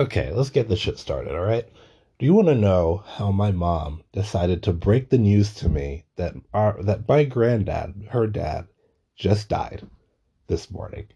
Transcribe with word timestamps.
Okay, 0.00 0.30
let's 0.32 0.50
get 0.50 0.68
this 0.68 0.78
shit 0.78 0.96
started, 0.96 1.34
all 1.34 1.44
right? 1.44 1.66
Do 2.20 2.26
you 2.26 2.32
want 2.32 2.46
to 2.46 2.54
know 2.54 3.02
how 3.04 3.32
my 3.32 3.50
mom 3.50 4.04
decided 4.12 4.62
to 4.62 4.72
break 4.72 5.08
the 5.08 5.18
news 5.18 5.52
to 5.54 5.68
me 5.68 6.04
that 6.14 6.34
our 6.54 6.80
that 6.84 7.08
my 7.08 7.24
granddad, 7.24 8.08
her 8.10 8.28
dad, 8.28 8.68
just 9.16 9.48
died 9.48 9.84
this 10.46 10.70
morning? 10.70 11.08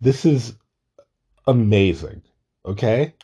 This 0.00 0.24
is 0.24 0.56
amazing, 1.46 2.22
okay? 2.66 3.14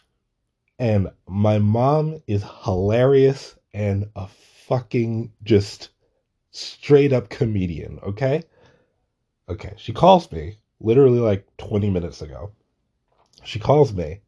And 0.78 1.10
my 1.26 1.58
mom 1.58 2.22
is 2.28 2.44
hilarious 2.64 3.56
and 3.74 4.10
a 4.14 4.28
fucking 4.68 5.32
just 5.42 5.88
straight 6.52 7.12
up 7.12 7.30
comedian, 7.30 7.98
okay? 8.04 8.44
Okay, 9.48 9.74
she 9.76 9.92
calls 9.92 10.30
me 10.30 10.58
literally 10.78 11.18
like 11.18 11.48
20 11.56 11.90
minutes 11.90 12.22
ago. 12.22 12.52
She 13.45 13.59
calls 13.59 13.93
me 13.93 14.20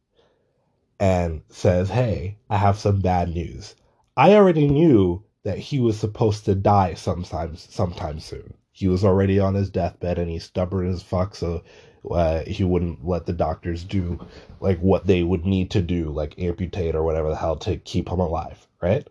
and 1.00 1.42
says, 1.48 1.90
Hey, 1.90 2.38
I 2.50 2.56
have 2.58 2.78
some 2.78 3.00
bad 3.00 3.28
news. 3.30 3.74
I 4.16 4.34
already 4.34 4.68
knew 4.68 5.22
that 5.44 5.58
he 5.58 5.80
was 5.80 5.98
supposed 5.98 6.44
to 6.46 6.54
die 6.54 6.94
sometime, 6.94 7.56
sometime 7.56 8.20
soon. 8.20 8.54
He 8.72 8.88
was 8.88 9.04
already 9.04 9.38
on 9.38 9.54
his 9.54 9.70
deathbed 9.70 10.18
and 10.18 10.30
he's 10.30 10.44
stubborn 10.44 10.88
as 10.90 11.02
fuck, 11.02 11.34
so 11.34 11.62
uh, 12.10 12.42
he 12.46 12.64
wouldn't 12.64 13.06
let 13.06 13.26
the 13.26 13.32
doctors 13.32 13.84
do 13.84 14.18
like 14.60 14.78
what 14.80 15.06
they 15.06 15.22
would 15.22 15.44
need 15.46 15.70
to 15.72 15.82
do, 15.82 16.10
like 16.10 16.38
amputate 16.38 16.94
or 16.94 17.02
whatever 17.02 17.28
the 17.28 17.36
hell 17.36 17.56
to 17.56 17.76
keep 17.78 18.08
him 18.08 18.20
alive, 18.20 18.66
right? 18.82 19.06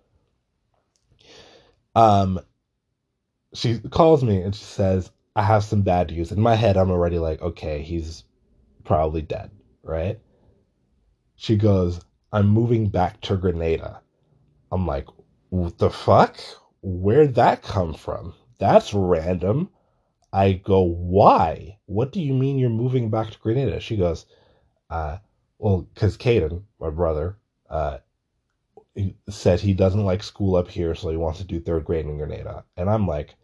Um, 1.96 2.40
she 3.54 3.80
calls 3.80 4.24
me 4.24 4.42
and 4.42 4.56
she 4.56 4.64
says, 4.66 5.12
I 5.36 5.44
have 5.44 5.64
some 5.66 5.84
bad 5.84 6.12
news. 6.12 6.32
In 6.32 6.42
my 6.42 6.56
head, 6.56 6.78
I'm 6.78 6.92
already 6.92 7.20
like, 7.20 7.42
okay, 7.42 7.82
he's 7.84 8.24
probably 8.86 9.22
dead, 9.24 9.52
right? 9.84 10.20
She 11.36 11.56
goes, 11.56 12.00
I'm 12.32 12.48
moving 12.48 12.90
back 12.90 13.20
to 13.22 13.38
Grenada. 13.38 14.02
I'm 14.72 14.86
like, 14.88 15.08
what 15.50 15.78
the 15.78 15.90
fuck? 15.90 16.40
Where'd 16.82 17.36
that 17.36 17.62
come 17.62 17.94
from? 17.94 18.34
That's 18.60 18.94
random. 18.94 19.70
I 20.34 20.54
go, 20.54 20.82
why? 20.82 21.78
What 21.88 22.12
do 22.12 22.22
you 22.22 22.34
mean 22.34 22.58
you're 22.58 22.70
moving 22.70 23.10
back 23.10 23.32
to 23.32 23.40
Grenada? 23.40 23.80
She 23.80 23.98
goes, 23.98 24.26
uh, 24.90 25.18
well, 25.60 25.88
because 25.94 26.18
Caden, 26.18 26.64
my 26.80 26.90
brother, 26.90 27.38
uh, 27.70 27.98
said 29.30 29.60
he 29.60 29.74
doesn't 29.74 30.06
like 30.06 30.24
school 30.24 30.56
up 30.56 30.68
here, 30.68 30.96
so 30.96 31.10
he 31.10 31.18
wants 31.18 31.40
to 31.40 31.46
do 31.46 31.60
third 31.60 31.86
grade 31.86 32.06
in 32.06 32.18
Grenada. 32.18 32.64
And 32.78 32.90
I'm 32.90 33.08
like, 33.08 33.36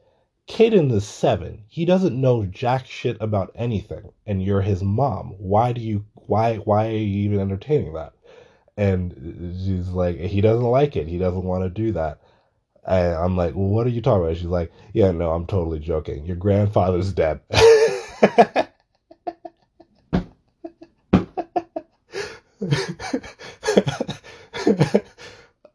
Caden 0.47 0.91
is 0.91 1.05
seven. 1.05 1.63
He 1.67 1.85
doesn't 1.85 2.19
know 2.19 2.45
jack 2.45 2.85
shit 2.87 3.17
about 3.19 3.51
anything, 3.55 4.11
and 4.25 4.41
you're 4.41 4.61
his 4.61 4.81
mom. 4.81 5.35
Why 5.37 5.73
do 5.73 5.81
you? 5.81 6.05
Why? 6.27 6.57
Why 6.57 6.87
are 6.87 6.91
you 6.91 7.23
even 7.23 7.39
entertaining 7.39 7.93
that? 7.93 8.13
And 8.75 9.55
she's 9.63 9.89
like, 9.89 10.17
he 10.17 10.41
doesn't 10.41 10.63
like 10.63 10.95
it. 10.95 11.07
He 11.07 11.17
doesn't 11.17 11.43
want 11.43 11.63
to 11.63 11.69
do 11.69 11.93
that. 11.93 12.19
And 12.85 13.15
I'm 13.15 13.35
like, 13.35 13.55
well, 13.55 13.67
what 13.67 13.87
are 13.87 13.91
you 13.91 14.01
talking 14.01 14.23
about? 14.23 14.37
She's 14.37 14.45
like, 14.45 14.71
yeah, 14.93 15.11
no, 15.11 15.31
I'm 15.31 15.47
totally 15.47 15.79
joking. 15.79 16.25
Your 16.25 16.35
grandfather's 16.35 17.11
dead. 17.11 17.41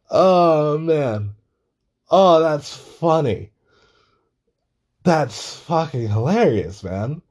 oh 0.09 0.77
man. 0.77 1.35
Oh, 2.09 2.39
that's 2.41 2.75
funny. 2.75 3.51
That's 5.03 5.57
fucking 5.57 6.07
hilarious, 6.07 6.83
man. 6.83 7.21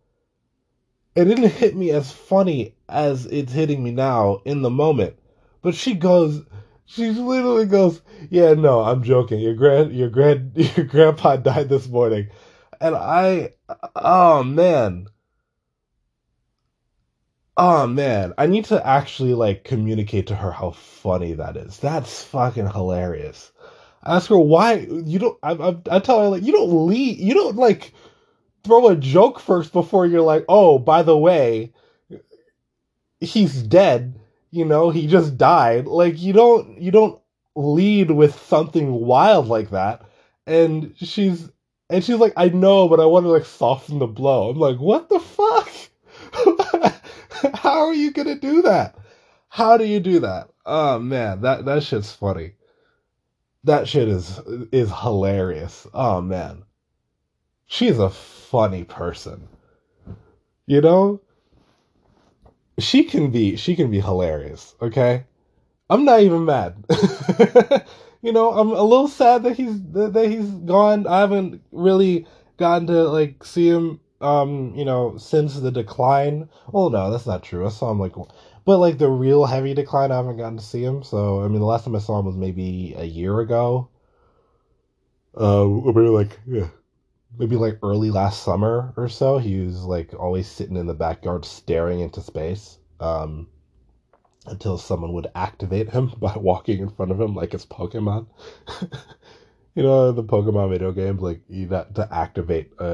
It 1.14 1.24
didn't 1.26 1.50
hit 1.50 1.76
me 1.76 1.90
as 1.90 2.10
funny 2.10 2.74
as 2.88 3.26
it's 3.26 3.52
hitting 3.52 3.82
me 3.84 3.90
now 3.90 4.40
in 4.46 4.62
the 4.62 4.70
moment. 4.70 5.18
But 5.60 5.74
she 5.74 5.94
goes, 5.94 6.42
she 6.86 7.10
literally 7.10 7.66
goes, 7.66 8.00
"Yeah, 8.30 8.54
no, 8.54 8.80
I'm 8.80 9.02
joking. 9.02 9.40
Your 9.40 9.54
grand, 9.54 9.92
your 9.92 10.08
grand, 10.08 10.52
your 10.76 10.86
grandpa 10.86 11.36
died 11.36 11.68
this 11.68 11.88
morning," 11.88 12.28
and 12.80 12.94
I, 12.94 13.50
oh 13.94 14.42
man, 14.42 15.06
oh 17.56 17.86
man, 17.86 18.32
I 18.38 18.46
need 18.46 18.64
to 18.66 18.86
actually 18.86 19.34
like 19.34 19.64
communicate 19.64 20.26
to 20.28 20.34
her 20.34 20.50
how 20.50 20.70
funny 20.70 21.34
that 21.34 21.56
is. 21.56 21.78
That's 21.78 22.24
fucking 22.24 22.68
hilarious. 22.70 23.52
I 24.02 24.16
ask 24.16 24.30
her 24.30 24.38
why 24.38 24.74
you 24.74 25.18
don't. 25.18 25.38
I, 25.42 25.52
I, 25.52 25.76
I 25.90 25.98
tell 25.98 26.20
her 26.22 26.28
like 26.28 26.42
you 26.42 26.52
don't 26.52 26.86
lead, 26.86 27.18
you 27.18 27.34
don't 27.34 27.56
like 27.56 27.92
throw 28.64 28.88
a 28.88 28.96
joke 28.96 29.40
first 29.40 29.72
before 29.72 30.06
you're 30.06 30.20
like, 30.20 30.44
oh, 30.48 30.78
by 30.78 31.02
the 31.02 31.16
way, 31.16 31.72
he's 33.20 33.62
dead. 33.62 34.18
You 34.50 34.64
know 34.66 34.90
he 34.90 35.06
just 35.06 35.38
died. 35.38 35.86
Like 35.86 36.20
you 36.20 36.32
don't 36.32 36.78
you 36.80 36.90
don't 36.90 37.18
lead 37.54 38.10
with 38.10 38.38
something 38.46 38.92
wild 38.92 39.46
like 39.48 39.70
that. 39.70 40.02
And 40.46 40.94
she's 40.96 41.48
and 41.88 42.02
she's 42.04 42.16
like 42.16 42.32
i 42.36 42.48
know 42.48 42.88
but 42.88 43.00
i 43.00 43.04
want 43.04 43.24
to 43.24 43.30
like 43.30 43.46
soften 43.46 43.98
the 43.98 44.06
blow. 44.06 44.50
I'm 44.50 44.58
like 44.58 44.78
what 44.78 45.08
the 45.08 45.20
fuck? 45.20 45.70
How 47.54 47.86
are 47.86 47.94
you 47.94 48.10
gonna 48.10 48.38
do 48.38 48.62
that? 48.62 48.98
How 49.48 49.76
do 49.76 49.84
you 49.84 50.00
do 50.00 50.20
that? 50.20 50.50
Oh 50.66 50.98
man 50.98 51.40
that 51.42 51.64
that 51.64 51.82
shit's 51.82 52.12
funny. 52.12 52.52
That 53.64 53.88
shit 53.88 54.08
is 54.08 54.38
is 54.70 54.92
hilarious. 54.92 55.86
Oh 55.94 56.20
man 56.20 56.64
she's 57.72 57.98
a 57.98 58.10
funny 58.10 58.84
person. 58.84 59.48
You 60.66 60.82
know? 60.82 61.20
She 62.78 63.04
can 63.04 63.30
be 63.30 63.56
she 63.56 63.74
can 63.76 63.90
be 63.90 64.00
hilarious 64.00 64.74
okay? 64.80 65.24
I'm 65.88 66.04
not 66.04 66.20
even 66.20 66.44
mad. 66.44 66.84
You 68.24 68.32
know 68.32 68.52
i'm 68.52 68.70
a 68.70 68.84
little 68.84 69.08
sad 69.08 69.42
that 69.42 69.56
he's 69.56 69.82
that 69.94 70.28
he's 70.30 70.48
gone. 70.48 71.08
I 71.08 71.18
haven't 71.18 71.60
really 71.72 72.24
gotten 72.56 72.86
to 72.86 73.08
like 73.08 73.42
see 73.42 73.66
him 73.66 73.98
um 74.20 74.72
you 74.76 74.84
know 74.84 75.16
since 75.16 75.58
the 75.58 75.72
decline. 75.72 76.48
Well 76.70 76.90
no 76.90 77.10
that's 77.10 77.26
not 77.26 77.42
true. 77.42 77.66
I 77.66 77.70
saw 77.70 77.90
him 77.90 77.98
like 77.98 78.14
but 78.64 78.78
like 78.78 78.98
the 78.98 79.08
real 79.10 79.44
heavy 79.44 79.74
decline 79.74 80.12
i 80.12 80.16
haven't 80.18 80.36
gotten 80.36 80.56
to 80.56 80.62
see 80.62 80.84
him. 80.84 81.02
So 81.02 81.42
i 81.42 81.48
mean 81.48 81.58
the 81.58 81.66
last 81.66 81.84
time 81.84 81.96
i 81.96 81.98
saw 81.98 82.20
him 82.20 82.26
was 82.26 82.36
maybe 82.36 82.94
a 82.96 83.04
year 83.04 83.40
ago. 83.40 83.88
Uh 85.36 85.66
maybe 85.66 86.06
like 86.06 86.38
yeah 86.46 86.68
maybe 87.38 87.56
like 87.56 87.78
early 87.82 88.10
last 88.10 88.42
summer 88.42 88.92
or 88.96 89.08
so. 89.08 89.38
He 89.38 89.60
was 89.60 89.84
like 89.84 90.14
always 90.14 90.46
sitting 90.46 90.76
in 90.76 90.86
the 90.86 90.94
backyard 90.94 91.44
staring 91.44 92.00
into 92.00 92.20
space 92.20 92.78
um, 93.00 93.48
until 94.46 94.78
someone 94.78 95.12
would 95.12 95.28
activate 95.34 95.90
him 95.90 96.12
by 96.20 96.34
walking 96.36 96.80
in 96.80 96.90
front 96.90 97.10
of 97.10 97.20
him 97.20 97.34
like 97.34 97.54
it's 97.54 97.66
Pokemon. 97.66 98.26
you 99.74 99.82
know 99.82 100.12
the 100.12 100.24
Pokemon 100.24 100.70
video 100.70 100.92
games, 100.92 101.20
like 101.20 101.40
you 101.48 101.66
got 101.66 101.94
to 101.94 102.08
activate 102.12 102.70
a, 102.78 102.84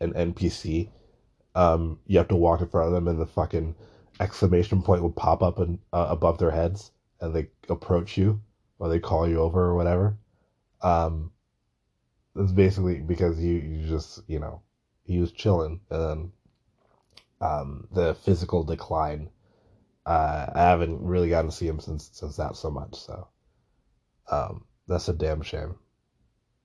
a, 0.00 0.04
an 0.04 0.12
NPC. 0.12 0.90
Um, 1.54 1.98
you 2.06 2.18
have 2.18 2.28
to 2.28 2.36
walk 2.36 2.60
in 2.60 2.68
front 2.68 2.88
of 2.88 2.92
them, 2.92 3.08
and 3.08 3.18
the 3.18 3.26
fucking 3.26 3.74
exclamation 4.20 4.82
point 4.82 5.02
would 5.02 5.16
pop 5.16 5.42
up 5.42 5.58
and 5.58 5.78
uh, 5.92 6.06
above 6.10 6.38
their 6.38 6.50
heads, 6.50 6.90
and 7.20 7.34
they 7.34 7.48
approach 7.68 8.18
you 8.18 8.40
or 8.78 8.88
they 8.88 8.98
call 8.98 9.28
you 9.28 9.40
over 9.40 9.64
or 9.64 9.74
whatever. 9.74 10.18
Um, 10.82 11.32
it's 12.38 12.52
basically 12.52 13.00
because 13.00 13.40
you 13.40 13.54
you 13.54 13.88
just 13.88 14.20
you 14.26 14.38
know 14.38 14.62
he 15.04 15.18
was 15.18 15.32
chilling 15.32 15.80
and 15.90 16.32
um, 17.40 17.88
the 17.92 18.14
physical 18.14 18.64
decline. 18.64 19.30
Uh, 20.04 20.46
I 20.54 20.62
haven't 20.62 21.02
really 21.02 21.28
gotten 21.28 21.50
to 21.50 21.56
see 21.56 21.66
him 21.66 21.80
since 21.80 22.10
since 22.12 22.36
that 22.36 22.56
so 22.56 22.70
much. 22.70 22.94
So 22.94 23.28
um, 24.30 24.64
that's 24.86 25.08
a 25.08 25.12
damn 25.12 25.42
shame. 25.42 25.76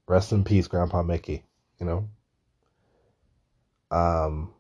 Rest 0.08 0.32
in 0.32 0.44
peace, 0.44 0.68
Grandpa 0.68 1.04
Mickey. 1.04 1.46
You 1.80 1.86
know. 1.86 2.10
Um. 3.92 4.54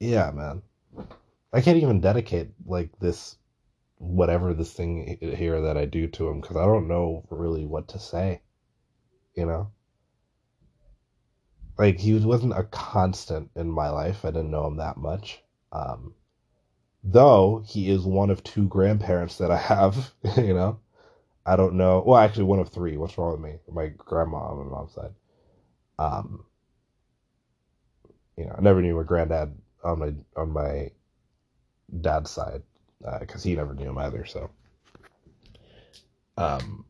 Yeah, 0.00 0.30
man. 0.32 0.62
I 1.52 1.60
can't 1.60 1.76
even 1.76 2.00
dedicate 2.00 2.48
like 2.66 2.90
this 2.98 3.36
whatever 4.02 4.52
this 4.52 4.72
thing 4.72 5.16
here 5.20 5.60
that 5.60 5.76
I 5.76 5.84
do 5.84 6.08
to 6.08 6.28
him 6.28 6.40
because 6.40 6.56
I 6.56 6.64
don't 6.64 6.88
know 6.88 7.24
really 7.30 7.66
what 7.66 7.88
to 7.88 8.00
say. 8.00 8.42
You 9.36 9.46
know? 9.46 9.70
Like, 11.78 11.98
he 11.98 12.14
wasn't 12.18 12.58
a 12.58 12.64
constant 12.64 13.50
in 13.54 13.70
my 13.70 13.88
life. 13.90 14.24
I 14.24 14.28
didn't 14.28 14.50
know 14.50 14.66
him 14.66 14.76
that 14.76 14.96
much. 14.96 15.40
Um, 15.70 16.14
though 17.02 17.64
he 17.66 17.90
is 17.90 18.02
one 18.02 18.30
of 18.30 18.42
two 18.42 18.66
grandparents 18.66 19.38
that 19.38 19.50
I 19.50 19.56
have, 19.56 20.12
you 20.36 20.52
know? 20.52 20.80
I 21.46 21.56
don't 21.56 21.74
know. 21.74 22.02
Well, 22.04 22.20
actually, 22.20 22.44
one 22.44 22.58
of 22.58 22.68
three. 22.68 22.96
What's 22.96 23.16
wrong 23.16 23.32
with 23.32 23.40
me? 23.40 23.58
My 23.70 23.88
grandma 23.96 24.50
on 24.50 24.58
my 24.58 24.70
mom's 24.70 24.94
side. 24.94 25.14
Um, 25.98 26.44
you 28.36 28.46
know, 28.46 28.54
I 28.56 28.60
never 28.60 28.82
knew 28.82 28.96
my 28.96 29.02
granddad 29.02 29.52
on 29.82 29.98
my 29.98 30.12
on 30.36 30.50
my 30.50 30.90
dad's 32.00 32.30
side 32.30 32.62
because 33.20 33.44
uh, 33.44 33.48
he 33.48 33.56
never 33.56 33.74
knew 33.74 33.90
him 33.90 33.98
either. 33.98 34.24
So, 34.24 34.50
um, 36.36 36.84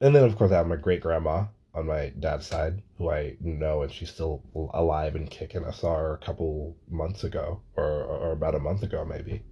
and 0.00 0.14
then 0.14 0.24
of 0.24 0.36
course 0.36 0.52
I 0.52 0.56
have 0.56 0.66
my 0.66 0.76
great 0.76 1.00
grandma, 1.00 1.46
on 1.74 1.86
my 1.86 2.12
dad's 2.18 2.46
side 2.46 2.82
who 2.98 3.10
I 3.10 3.36
know 3.40 3.82
and 3.82 3.92
she's 3.92 4.10
still 4.10 4.42
alive 4.74 5.14
and 5.14 5.30
kicking. 5.30 5.64
I 5.64 5.70
saw 5.70 5.96
her 5.96 6.14
a 6.14 6.24
couple 6.24 6.76
months 6.88 7.24
ago 7.24 7.60
or, 7.76 7.84
or 7.84 8.32
about 8.32 8.54
a 8.54 8.60
month 8.60 8.82
ago 8.82 9.04
maybe. 9.04 9.42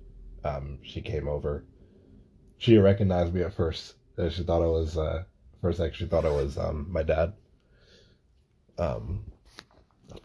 Um, 0.44 0.78
she 0.82 1.00
came 1.00 1.28
over. 1.28 1.64
She 2.58 2.76
recognized 2.78 3.34
me 3.34 3.42
at 3.42 3.54
first. 3.54 3.94
And 4.16 4.32
she 4.32 4.42
thought 4.42 4.62
I 4.62 4.66
was 4.66 4.98
uh, 4.98 5.24
first 5.62 5.80
actually 5.80 6.08
thought 6.08 6.24
I 6.24 6.30
was 6.30 6.58
um, 6.58 6.86
my 6.90 7.04
dad. 7.04 7.34
Um, 8.78 9.24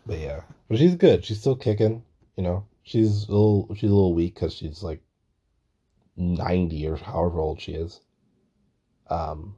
but 0.06 0.19
yeah, 0.19 0.41
but 0.67 0.79
she's 0.79 0.95
good. 0.95 1.23
She's 1.23 1.39
still 1.39 1.56
kicking. 1.56 2.03
You 2.35 2.44
know, 2.44 2.65
she's 2.81 3.27
a 3.27 3.31
little 3.31 3.69
she's 3.75 3.91
a 3.91 3.94
little 3.94 4.15
weak 4.15 4.33
because 4.33 4.56
she's 4.56 4.81
like 4.81 5.03
ninety 6.18 6.88
or 6.88 6.95
however 6.98 7.39
old 7.39 7.62
she 7.62 7.74
is. 7.74 8.01
Um, 9.10 9.56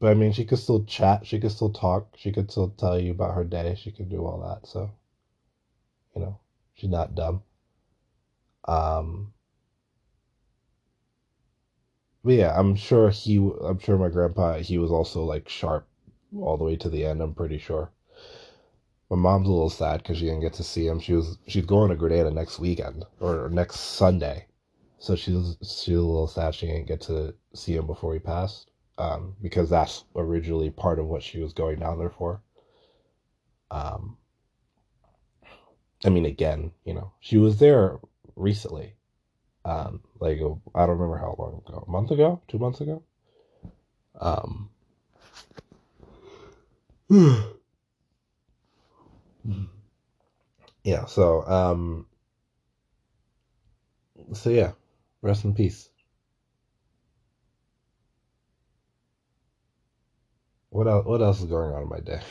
but 0.00 0.10
I 0.10 0.14
mean, 0.14 0.32
she 0.32 0.44
could 0.44 0.58
still 0.58 0.84
chat. 0.84 1.26
She 1.26 1.40
could 1.40 1.50
still 1.52 1.70
talk. 1.72 2.16
She 2.16 2.32
could 2.32 2.50
still 2.50 2.70
tell 2.70 2.98
you 3.00 3.12
about 3.12 3.34
her 3.34 3.44
day. 3.44 3.74
She 3.76 3.90
could 3.92 4.10
do 4.10 4.24
all 4.26 4.40
that. 4.42 4.68
So, 4.68 4.90
you 6.14 6.22
know, 6.22 6.40
she's 6.74 6.90
not 6.90 7.14
dumb. 7.14 7.42
Um, 8.66 9.32
but 12.24 12.34
yeah, 12.34 12.58
I'm 12.58 12.74
sure 12.74 13.10
he. 13.10 13.36
I'm 13.38 13.78
sure 13.78 13.96
my 13.98 14.08
grandpa. 14.10 14.58
He 14.58 14.78
was 14.78 14.90
also 14.90 15.24
like 15.24 15.48
sharp 15.48 15.88
all 16.36 16.56
the 16.58 16.64
way 16.64 16.76
to 16.76 16.90
the 16.90 17.06
end. 17.06 17.22
I'm 17.22 17.34
pretty 17.34 17.58
sure. 17.58 17.90
My 19.14 19.20
mom's 19.20 19.46
a 19.46 19.52
little 19.52 19.70
sad 19.70 20.02
because 20.02 20.18
she 20.18 20.24
didn't 20.24 20.40
get 20.40 20.54
to 20.54 20.64
see 20.64 20.88
him. 20.88 20.98
She 20.98 21.12
was 21.12 21.38
she's 21.46 21.64
going 21.64 21.90
to 21.90 21.94
Grenada 21.94 22.32
next 22.32 22.58
weekend 22.58 23.04
or 23.20 23.48
next 23.48 23.78
Sunday, 23.78 24.46
so 24.98 25.14
she 25.14 25.30
was 25.30 25.56
she 25.62 25.94
a 25.94 26.00
little 26.00 26.26
sad 26.26 26.52
she 26.52 26.66
didn't 26.66 26.88
get 26.88 27.00
to 27.02 27.32
see 27.54 27.76
him 27.76 27.86
before 27.86 28.12
he 28.12 28.18
passed. 28.18 28.72
Um, 28.98 29.36
because 29.40 29.70
that's 29.70 30.02
originally 30.16 30.70
part 30.70 30.98
of 30.98 31.06
what 31.06 31.22
she 31.22 31.38
was 31.38 31.52
going 31.52 31.78
down 31.78 32.00
there 32.00 32.10
for. 32.10 32.42
Um, 33.70 34.16
I 36.04 36.08
mean, 36.08 36.26
again, 36.26 36.72
you 36.84 36.94
know, 36.94 37.12
she 37.20 37.36
was 37.36 37.58
there 37.58 38.00
recently. 38.34 38.94
Um, 39.64 40.02
like 40.18 40.38
I 40.38 40.40
don't 40.40 40.98
remember 40.98 41.18
how 41.18 41.36
long 41.38 41.62
ago, 41.64 41.84
a 41.86 41.90
month 41.90 42.10
ago, 42.10 42.42
two 42.48 42.58
months 42.58 42.80
ago. 42.80 43.04
Um, 44.20 44.70
yeah. 50.84 51.04
So, 51.06 51.46
um, 51.46 52.06
so 54.32 54.50
yeah, 54.50 54.72
rest 55.22 55.44
in 55.44 55.54
peace. 55.54 55.88
What 60.70 60.88
else? 60.88 61.06
What 61.06 61.22
else 61.22 61.40
is 61.40 61.46
going 61.46 61.72
on 61.72 61.82
in 61.82 61.88
my 61.88 62.00
day? 62.00 62.20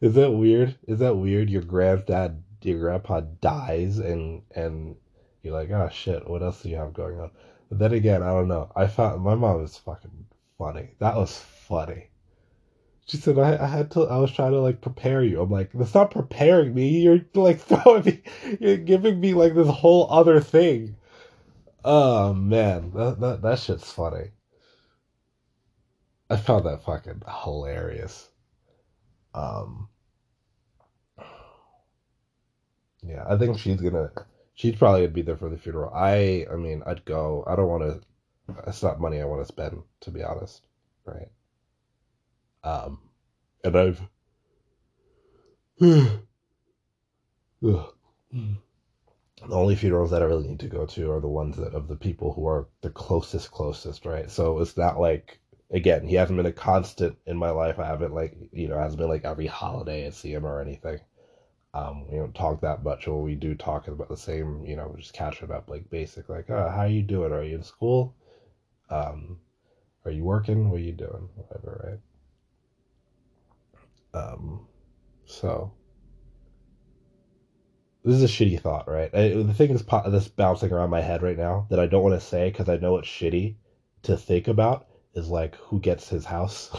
Is 0.00 0.14
that 0.14 0.30
weird? 0.32 0.76
Is 0.86 0.98
that 0.98 1.16
weird? 1.16 1.48
Your 1.48 1.62
granddad, 1.62 2.42
your 2.60 2.78
grandpa 2.78 3.20
dies, 3.20 3.98
and 3.98 4.42
and 4.54 4.96
you're 5.42 5.54
like, 5.54 5.70
oh 5.70 5.88
shit. 5.90 6.28
What 6.28 6.42
else 6.42 6.62
do 6.62 6.68
you 6.68 6.76
have 6.76 6.92
going 6.92 7.18
on? 7.18 7.30
But 7.70 7.78
then 7.78 7.92
again, 7.94 8.22
I 8.22 8.28
don't 8.28 8.48
know. 8.48 8.70
I 8.76 8.86
found 8.86 9.22
my 9.22 9.34
mom 9.34 9.64
is 9.64 9.78
fucking 9.78 10.26
funny. 10.58 10.90
That 10.98 11.16
was 11.16 11.38
funny. 11.38 12.08
She 13.06 13.18
said, 13.18 13.38
I, 13.38 13.62
I 13.62 13.66
had 13.66 13.90
to, 13.92 14.02
I 14.04 14.16
was 14.18 14.32
trying 14.32 14.52
to 14.52 14.60
like 14.60 14.80
prepare 14.80 15.22
you. 15.22 15.40
I'm 15.42 15.50
like, 15.50 15.70
that's 15.72 15.94
not 15.94 16.10
preparing 16.10 16.74
me. 16.74 17.00
You're 17.00 17.20
like 17.34 17.60
throwing 17.62 18.04
me, 18.04 18.22
you're 18.60 18.76
giving 18.78 19.20
me 19.20 19.34
like 19.34 19.54
this 19.54 19.68
whole 19.68 20.10
other 20.10 20.40
thing. 20.40 20.96
Oh 21.84 22.32
man, 22.34 22.92
that, 22.94 23.20
that, 23.20 23.42
that 23.42 23.58
shit's 23.58 23.92
funny. 23.92 24.30
I 26.30 26.36
found 26.36 26.64
that 26.66 26.84
fucking 26.84 27.22
hilarious. 27.44 28.28
Um, 29.34 29.88
yeah, 33.02 33.24
I 33.28 33.36
think 33.36 33.58
she's 33.58 33.80
gonna, 33.80 34.10
she's 34.54 34.76
probably 34.76 35.02
gonna 35.02 35.12
be 35.12 35.22
there 35.22 35.36
for 35.36 35.50
the 35.50 35.58
funeral. 35.58 35.92
I, 35.94 36.46
I 36.50 36.56
mean, 36.56 36.82
I'd 36.86 37.04
go. 37.04 37.44
I 37.46 37.56
don't 37.56 37.68
want 37.68 37.82
to. 37.82 38.00
It's 38.66 38.82
not 38.82 39.00
money 39.00 39.20
I 39.20 39.24
want 39.24 39.42
to 39.42 39.48
spend, 39.48 39.82
to 40.00 40.10
be 40.10 40.22
honest, 40.22 40.66
right? 41.06 41.28
Um, 42.64 42.98
and 43.62 43.76
I've. 43.76 44.00
the 45.80 46.20
only 49.50 49.74
funerals 49.76 50.10
that 50.10 50.22
I 50.22 50.26
really 50.26 50.48
need 50.48 50.60
to 50.60 50.68
go 50.68 50.86
to 50.86 51.10
are 51.12 51.20
the 51.20 51.28
ones 51.28 51.56
that 51.56 51.74
of 51.74 51.88
the 51.88 51.96
people 51.96 52.32
who 52.32 52.46
are 52.46 52.68
the 52.80 52.90
closest, 52.90 53.50
closest, 53.50 54.06
right? 54.06 54.30
So 54.30 54.58
it's 54.60 54.76
not 54.76 54.98
like 54.98 55.40
again, 55.70 56.06
he 56.06 56.14
hasn't 56.14 56.36
been 56.36 56.46
a 56.46 56.52
constant 56.52 57.16
in 57.26 57.36
my 57.36 57.50
life. 57.50 57.78
I 57.78 57.86
haven't 57.86 58.14
like 58.14 58.36
you 58.52 58.68
know 58.68 58.78
hasn't 58.78 58.98
been 58.98 59.08
like 59.08 59.24
every 59.24 59.46
holiday 59.46 60.06
I 60.06 60.10
see 60.10 60.32
him 60.32 60.46
or 60.46 60.60
anything. 60.60 61.00
Um, 61.74 62.08
we 62.08 62.16
don't 62.18 62.34
talk 62.34 62.60
that 62.60 62.84
much, 62.84 63.08
or 63.08 63.20
we 63.20 63.34
do 63.34 63.54
talk 63.54 63.88
about 63.88 64.08
the 64.08 64.16
same. 64.16 64.64
You 64.64 64.76
know, 64.76 64.94
just 64.96 65.12
catching 65.12 65.50
up 65.50 65.68
like 65.68 65.90
basic, 65.90 66.28
like, 66.28 66.48
oh, 66.50 66.70
how 66.70 66.82
are 66.82 66.88
you 66.88 67.02
doing? 67.02 67.32
Are 67.32 67.42
you 67.42 67.56
in 67.56 67.64
school? 67.64 68.14
Um, 68.90 69.40
are 70.04 70.12
you 70.12 70.22
working? 70.24 70.70
What 70.70 70.80
are 70.80 70.84
you 70.84 70.92
doing? 70.92 71.28
Whatever, 71.34 71.90
right? 71.90 72.00
Um, 74.14 74.66
so 75.26 75.72
this 78.04 78.14
is 78.14 78.22
a 78.22 78.26
shitty 78.26 78.60
thought, 78.60 78.88
right? 78.88 79.10
I, 79.14 79.28
the 79.30 79.54
thing 79.54 79.70
is 79.70 79.82
that's 79.82 80.28
bouncing 80.28 80.72
around 80.72 80.90
my 80.90 81.00
head 81.00 81.22
right 81.22 81.36
now 81.36 81.66
that 81.70 81.80
I 81.80 81.86
don't 81.86 82.02
want 82.02 82.20
to 82.20 82.26
say 82.26 82.50
because 82.50 82.68
I 82.68 82.76
know 82.76 82.96
it's 82.98 83.08
shitty 83.08 83.56
to 84.02 84.16
think 84.16 84.48
about 84.48 84.86
is 85.14 85.28
like 85.28 85.56
who 85.56 85.80
gets 85.80 86.08
his 86.08 86.24
house 86.24 86.70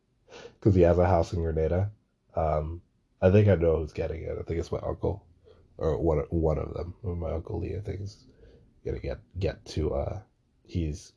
because 0.54 0.74
he 0.74 0.82
has 0.82 0.98
a 0.98 1.06
house 1.06 1.32
in 1.32 1.42
Grenada. 1.42 1.90
Um, 2.34 2.82
I 3.20 3.30
think 3.30 3.48
I 3.48 3.54
know 3.54 3.78
who's 3.78 3.92
getting 3.92 4.22
it. 4.22 4.36
I 4.38 4.42
think 4.42 4.58
it's 4.58 4.72
my 4.72 4.80
uncle 4.80 5.24
or 5.78 5.98
one 5.98 6.18
one 6.30 6.58
of 6.58 6.72
them. 6.74 6.94
My 7.02 7.32
uncle 7.32 7.58
Lee, 7.58 7.76
I 7.76 7.80
think, 7.80 8.00
is 8.00 8.24
gonna 8.84 8.98
get 8.98 9.18
get 9.38 9.64
to. 9.66 9.94
Uh, 9.94 10.20
he's 10.64 11.12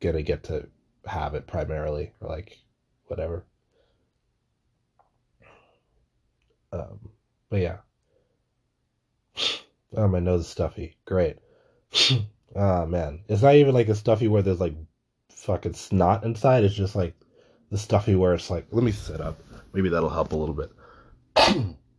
gonna 0.00 0.22
get 0.22 0.44
to 0.44 0.68
have 1.06 1.34
it 1.34 1.46
primarily, 1.46 2.12
or 2.20 2.28
like 2.28 2.58
whatever. 3.06 3.44
Um, 6.72 7.10
but 7.48 7.60
yeah. 7.60 7.78
Oh, 9.96 10.06
my 10.08 10.20
nose 10.20 10.42
is 10.42 10.48
stuffy. 10.48 10.96
Great. 11.04 11.38
oh 12.54 12.86
man, 12.86 13.24
it's 13.28 13.42
not 13.42 13.56
even 13.56 13.74
like 13.74 13.88
a 13.88 13.94
stuffy 13.94 14.28
where 14.28 14.42
there's 14.42 14.60
like 14.60 14.74
fucking 15.30 15.74
snot 15.74 16.24
inside. 16.24 16.64
It's 16.64 16.74
just 16.74 16.94
like 16.94 17.14
the 17.70 17.78
stuffy 17.78 18.14
where 18.14 18.34
it's 18.34 18.50
like, 18.50 18.66
let 18.70 18.84
me 18.84 18.92
sit 18.92 19.20
up. 19.20 19.40
Maybe 19.72 19.88
that'll 19.88 20.10
help 20.10 20.32
a 20.32 20.36
little 20.36 20.54
bit. 20.54 20.70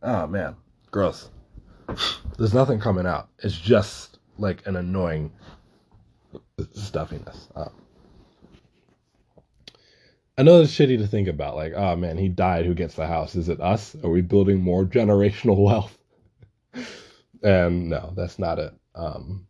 oh 0.02 0.26
man, 0.28 0.56
gross. 0.90 1.30
There's 2.38 2.54
nothing 2.54 2.80
coming 2.80 3.06
out. 3.06 3.28
It's 3.40 3.58
just 3.58 4.18
like 4.38 4.66
an 4.66 4.76
annoying 4.76 5.32
stuffiness. 6.74 7.48
Oh. 7.54 7.72
I 10.42 10.44
know 10.44 10.60
it's 10.60 10.72
shitty 10.72 10.98
to 10.98 11.06
think 11.06 11.28
about. 11.28 11.54
Like, 11.54 11.72
oh 11.76 11.94
man, 11.94 12.18
he 12.18 12.28
died. 12.28 12.66
Who 12.66 12.74
gets 12.74 12.96
the 12.96 13.06
house? 13.06 13.36
Is 13.36 13.48
it 13.48 13.60
us? 13.60 13.94
Are 14.02 14.10
we 14.10 14.22
building 14.22 14.60
more 14.60 14.84
generational 14.84 15.56
wealth? 15.64 15.96
and 17.44 17.88
no, 17.88 18.12
that's 18.16 18.40
not 18.40 18.58
it. 18.58 18.74
Um, 18.96 19.46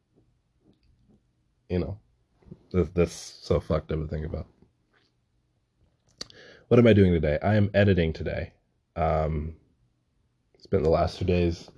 you 1.71 1.79
know, 1.79 1.99
that's, 2.71 2.91
that's 2.91 3.15
so 3.15 3.59
fucked 3.59 3.91
up 3.91 4.01
to 4.01 4.07
think 4.07 4.27
about. 4.27 4.47
What 6.69 6.79
am 6.79 6.87
I 6.87 6.93
doing 6.93 7.13
today? 7.13 7.39
I 7.43 7.55
am 7.55 7.71
editing 7.73 8.13
today. 8.13 8.53
Um, 8.95 9.55
spent 10.59 10.83
the 10.83 10.91
last 10.91 11.19
two 11.19 11.25
days, 11.25 11.71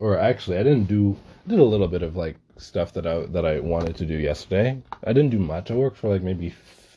or 0.00 0.18
actually, 0.18 0.58
I 0.58 0.64
didn't 0.64 0.86
do. 0.86 1.16
I 1.46 1.50
did 1.50 1.60
a 1.60 1.64
little 1.64 1.86
bit 1.86 2.02
of 2.02 2.16
like 2.16 2.34
stuff 2.56 2.92
that 2.94 3.06
I 3.06 3.20
that 3.26 3.46
I 3.46 3.60
wanted 3.60 3.94
to 3.98 4.04
do 4.04 4.16
yesterday. 4.16 4.82
I 5.04 5.12
didn't 5.12 5.30
do 5.30 5.38
much. 5.38 5.70
I 5.70 5.74
worked 5.74 5.98
for 5.98 6.08
like 6.08 6.22
maybe 6.22 6.52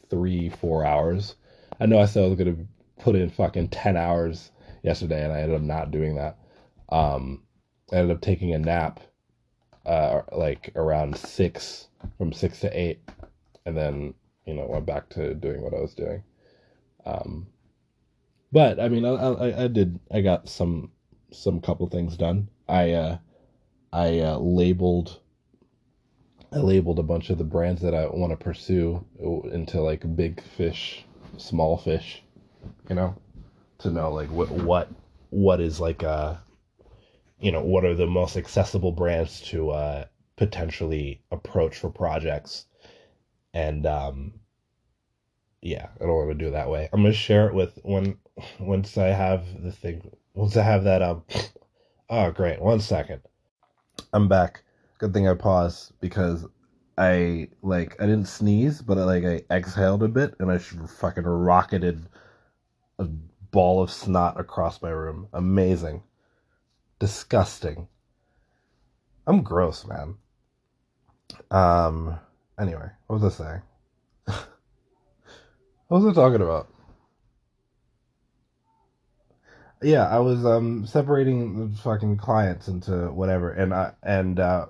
three, 0.09 0.49
four 0.49 0.83
hours. 0.83 1.35
I 1.81 1.88
know 1.88 2.00
I 2.00 2.05
said 2.05 2.23
I 2.23 2.27
was 2.27 2.38
gonna 2.38 2.55
put 3.00 3.15
in 3.15 3.29
fucking 3.31 3.69
ten 3.69 3.97
hours 3.97 4.51
yesterday, 4.83 5.23
and 5.23 5.33
I 5.33 5.41
ended 5.41 5.55
up 5.55 5.63
not 5.63 5.91
doing 5.91 6.15
that. 6.15 6.38
Um, 6.89 7.41
I 7.91 7.97
ended 7.97 8.15
up 8.15 8.21
taking 8.21 8.53
a 8.53 8.59
nap, 8.59 9.00
uh, 9.85 10.21
like 10.31 10.71
around 10.75 11.17
six, 11.17 11.88
from 12.19 12.33
six 12.33 12.59
to 12.61 12.79
eight, 12.79 13.00
and 13.65 13.75
then 13.75 14.13
you 14.45 14.53
know 14.53 14.67
went 14.67 14.85
back 14.85 15.09
to 15.09 15.33
doing 15.33 15.61
what 15.61 15.73
I 15.73 15.79
was 15.79 15.95
doing. 15.95 16.23
Um, 17.05 17.47
but 18.51 18.79
I 18.79 18.88
mean, 18.88 19.03
I, 19.03 19.13
I, 19.13 19.63
I 19.63 19.67
did 19.67 20.00
I 20.11 20.21
got 20.21 20.47
some 20.47 20.91
some 21.31 21.59
couple 21.61 21.88
things 21.88 22.15
done. 22.15 22.47
I 22.69 22.91
uh, 22.91 23.17
I 23.91 24.19
uh, 24.19 24.38
labeled 24.38 25.19
I 26.53 26.57
labeled 26.57 27.00
a 27.00 27.03
bunch 27.03 27.29
of 27.29 27.38
the 27.38 27.43
brands 27.43 27.81
that 27.81 27.95
I 27.95 28.05
want 28.07 28.31
to 28.31 28.38
pursue 28.38 29.03
into 29.51 29.81
like 29.81 30.15
big 30.15 30.43
fish, 30.43 31.05
small 31.38 31.77
fish, 31.77 32.23
you 32.89 32.95
know, 32.95 33.15
to 33.79 33.89
know 33.89 34.11
like 34.11 34.29
what 34.29 34.50
what 34.51 34.89
what 35.29 35.61
is 35.61 35.79
like 35.79 36.03
uh 36.03 36.35
you 37.39 37.51
know 37.51 37.63
what 37.63 37.85
are 37.85 37.95
the 37.95 38.07
most 38.07 38.38
accessible 38.38 38.91
brands 38.91 39.41
to 39.41 39.71
uh 39.71 40.05
potentially 40.35 41.21
approach 41.31 41.77
for 41.77 41.89
projects 41.89 42.65
and 43.53 43.85
um 43.85 44.33
yeah, 45.61 45.89
I 46.00 46.05
don't 46.05 46.15
want 46.15 46.31
to 46.31 46.35
do 46.35 46.47
it 46.47 46.51
that 46.51 46.69
way. 46.69 46.89
I'm 46.91 47.03
gonna 47.03 47.13
share 47.13 47.47
it 47.47 47.53
with 47.53 47.77
when 47.83 48.17
once 48.59 48.97
I 48.97 49.07
have 49.07 49.61
the 49.61 49.71
thing. 49.71 50.11
Once 50.33 50.57
I 50.57 50.63
have 50.63 50.83
that 50.83 51.01
um. 51.01 51.23
Oh 52.13 52.29
great! 52.29 52.61
One 52.61 52.81
second. 52.81 53.21
I'm 54.11 54.27
back. 54.27 54.63
Good 54.97 55.13
thing 55.13 55.29
I 55.29 55.33
paused 55.33 55.93
because 56.01 56.45
I 57.01 57.48
like 57.63 58.00
I 58.00 58.05
didn't 58.05 58.27
sneeze, 58.27 58.79
but 58.84 59.00
I, 59.00 59.05
like 59.05 59.24
I 59.25 59.41
exhaled 59.50 60.03
a 60.03 60.08
bit 60.08 60.36
and 60.39 60.51
I 60.51 60.60
fucking 60.60 61.24
rocketed 61.24 62.08
a 63.00 63.05
ball 63.05 63.81
of 63.81 63.89
snot 63.89 64.39
across 64.39 64.84
my 64.84 64.91
room. 64.91 65.27
Amazing. 65.34 66.03
Disgusting. 67.00 67.88
I'm 69.25 69.41
gross, 69.41 69.84
man. 69.84 70.13
Um 71.50 72.20
anyway, 72.60 72.91
what 73.08 73.20
was 73.20 73.39
I 73.39 73.43
saying? 73.43 73.62
what 75.88 76.01
was 76.01 76.05
I 76.05 76.13
talking 76.13 76.43
about? 76.43 76.72
Yeah, 79.81 80.08
I 80.08 80.20
was 80.20 80.46
um 80.46 80.86
separating 80.86 81.72
the 81.72 81.77
fucking 81.77 82.17
clients 82.17 82.67
into 82.67 83.12
whatever 83.12 83.51
and 83.53 83.74
I 83.74 83.93
and 84.03 84.39
uh 84.39 84.67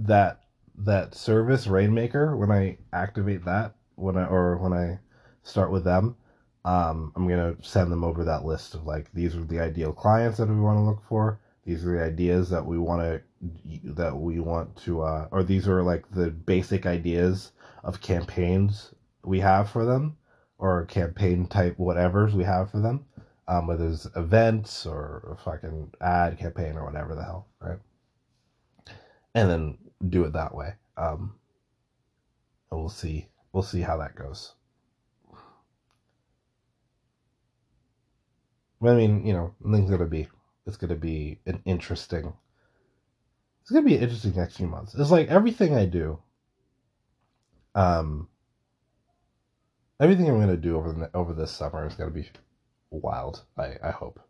that 0.00 0.40
that 0.78 1.14
service 1.14 1.66
Rainmaker 1.66 2.36
when 2.36 2.50
I 2.50 2.78
activate 2.92 3.44
that 3.44 3.74
when 3.96 4.16
I 4.16 4.26
or 4.26 4.56
when 4.58 4.72
I 4.72 4.98
start 5.42 5.70
with 5.70 5.84
them, 5.84 6.16
um, 6.64 7.12
I'm 7.16 7.28
gonna 7.28 7.56
send 7.62 7.90
them 7.90 8.04
over 8.04 8.24
that 8.24 8.44
list 8.44 8.74
of 8.74 8.86
like 8.86 9.12
these 9.12 9.36
are 9.36 9.44
the 9.44 9.60
ideal 9.60 9.92
clients 9.92 10.38
that 10.38 10.48
we 10.48 10.60
want 10.60 10.78
to 10.78 10.82
look 10.82 11.02
for. 11.08 11.40
These 11.64 11.84
are 11.84 11.96
the 11.96 12.04
ideas 12.04 12.50
that 12.50 12.64
we 12.64 12.78
want 12.78 13.02
to 13.02 13.22
that 13.84 14.16
we 14.16 14.38
want 14.40 14.76
to 14.76 15.02
uh, 15.02 15.28
or 15.30 15.42
these 15.42 15.68
are 15.68 15.82
like 15.82 16.10
the 16.10 16.30
basic 16.30 16.86
ideas 16.86 17.52
of 17.84 18.00
campaigns 18.00 18.94
we 19.24 19.40
have 19.40 19.68
for 19.70 19.84
them 19.84 20.16
or 20.58 20.84
campaign 20.86 21.46
type 21.46 21.76
whatevers 21.78 22.32
we 22.32 22.44
have 22.44 22.70
for 22.70 22.80
them. 22.80 23.04
Um, 23.48 23.68
whether 23.68 23.86
it's 23.86 24.08
events 24.16 24.86
or 24.86 25.38
fucking 25.44 25.92
ad 26.00 26.36
campaign 26.38 26.76
or 26.76 26.84
whatever 26.84 27.14
the 27.14 27.22
hell? 27.22 27.46
And 29.36 29.50
then 29.50 29.78
do 30.10 30.24
it 30.24 30.34
that 30.34 30.56
way. 30.56 30.74
Um, 30.98 31.36
and 32.70 32.80
we'll 32.80 32.90
see. 32.90 33.28
We'll 33.52 33.62
see 33.62 33.82
how 33.82 33.98
that 33.98 34.16
goes. 34.16 34.54
But 38.80 38.92
I 38.92 38.96
mean, 38.96 39.26
you 39.26 39.34
know, 39.34 39.54
things 39.70 39.90
gonna 39.90 40.06
be. 40.06 40.28
It's 40.66 40.78
gonna 40.78 40.96
be 40.96 41.40
an 41.46 41.62
interesting. 41.66 42.32
It's 43.62 43.70
gonna 43.70 43.86
be 43.86 43.96
interesting 43.96 44.34
next 44.36 44.56
few 44.58 44.68
months. 44.68 44.94
It's 44.94 45.10
like 45.12 45.28
everything 45.28 45.74
I 45.74 45.86
do. 45.86 46.20
Um. 47.74 48.28
Everything 50.00 50.28
I'm 50.28 50.40
gonna 50.40 50.56
do 50.58 50.76
over 50.76 50.92
the 50.92 51.10
over 51.16 51.34
this 51.34 51.52
summer 51.52 51.86
is 51.86 51.94
gonna 51.94 52.10
be 52.10 52.28
wild. 52.90 53.44
I 53.58 53.76
I 53.82 53.92
hope. 53.92 54.20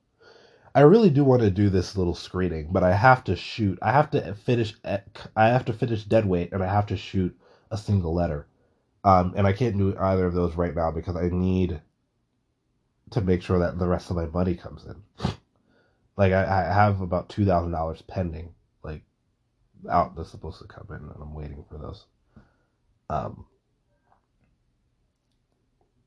I 0.76 0.82
really 0.82 1.08
do 1.08 1.24
want 1.24 1.40
to 1.40 1.50
do 1.50 1.70
this 1.70 1.96
little 1.96 2.14
screening, 2.14 2.68
but 2.70 2.84
I 2.84 2.94
have 2.94 3.24
to 3.24 3.34
shoot. 3.34 3.78
I 3.80 3.92
have 3.92 4.10
to 4.10 4.34
finish. 4.34 4.74
I 4.84 5.48
have 5.48 5.64
to 5.64 5.72
finish 5.72 6.04
dead 6.04 6.26
weight, 6.26 6.52
and 6.52 6.62
I 6.62 6.66
have 6.66 6.84
to 6.88 6.98
shoot 6.98 7.34
a 7.70 7.78
single 7.78 8.12
letter. 8.12 8.46
Um, 9.02 9.32
and 9.38 9.46
I 9.46 9.54
can't 9.54 9.78
do 9.78 9.96
either 9.98 10.26
of 10.26 10.34
those 10.34 10.54
right 10.54 10.74
now 10.74 10.90
because 10.90 11.16
I 11.16 11.30
need 11.30 11.80
to 13.10 13.20
make 13.22 13.40
sure 13.40 13.58
that 13.60 13.78
the 13.78 13.88
rest 13.88 14.10
of 14.10 14.16
my 14.16 14.26
money 14.26 14.54
comes 14.54 14.84
in. 14.84 15.02
like 16.18 16.34
I, 16.34 16.44
I 16.68 16.74
have 16.74 17.00
about 17.00 17.30
two 17.30 17.46
thousand 17.46 17.72
dollars 17.72 18.02
pending, 18.02 18.52
like 18.82 19.00
out 19.90 20.14
that's 20.14 20.30
supposed 20.30 20.58
to 20.60 20.68
come 20.68 20.88
in, 20.90 20.96
and 20.96 21.22
I'm 21.22 21.32
waiting 21.32 21.64
for 21.70 21.78
those. 21.78 22.04
Um, 23.08 23.46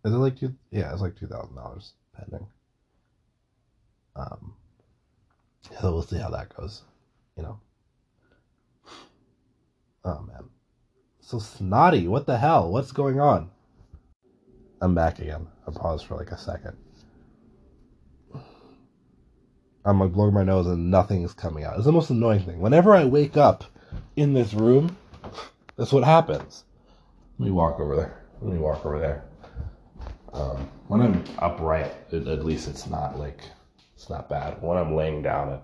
is 0.06 0.14
it 0.14 0.18
like 0.18 0.38
two? 0.38 0.54
Yeah, 0.70 0.92
it's 0.92 1.02
like 1.02 1.16
two 1.16 1.28
thousand 1.28 1.56
dollars 1.56 1.94
pending. 2.16 2.46
Um, 4.16 4.54
so 5.82 5.94
we'll 5.94 6.02
see 6.02 6.18
how 6.18 6.30
that 6.30 6.56
goes. 6.56 6.84
You 7.38 7.44
know. 7.44 7.60
Oh 10.06 10.22
man. 10.22 10.50
So 11.20 11.40
snotty. 11.40 12.08
What 12.08 12.26
the 12.26 12.38
hell? 12.38 12.72
What's 12.72 12.92
going 12.92 13.20
on? 13.20 13.52
I'm 14.82 14.96
back 14.96 15.20
again. 15.20 15.48
I 15.68 15.72
paused 15.72 16.06
for 16.06 16.16
like 16.16 16.32
a 16.32 16.38
second. 16.38 16.78
I'm 19.86 20.00
like 20.00 20.12
blowing 20.12 20.34
my 20.34 20.44
nose 20.44 20.68
and 20.68 20.92
nothing 20.92 21.24
is 21.24 21.34
coming 21.34 21.64
out. 21.64 21.76
It's 21.76 21.86
the 21.86 21.92
most 21.92 22.10
annoying 22.10 22.44
thing. 22.44 22.60
Whenever 22.60 22.94
I 22.96 23.06
wake 23.06 23.38
up 23.38 23.64
in 24.16 24.34
this 24.34 24.54
room, 24.54 24.96
that's 25.78 25.92
what 25.94 26.04
happens. 26.04 26.64
Let 27.38 27.46
me 27.46 27.52
walk 27.52 27.80
over 27.80 27.96
there. 27.96 28.26
Let 28.42 28.54
me 28.54 28.60
walk 28.60 28.86
over 28.86 29.00
there. 29.00 29.24
Um, 30.34 30.70
when 30.88 31.02
I'm 31.02 31.24
upright, 31.40 31.92
at 32.12 32.46
least 32.46 32.68
it's 32.68 32.88
not 32.88 33.18
like 33.18 33.42
it's 34.00 34.10
not 34.10 34.30
bad. 34.30 34.62
When 34.62 34.78
I'm 34.78 34.96
laying 34.96 35.22
down 35.22 35.50
it 35.50 35.60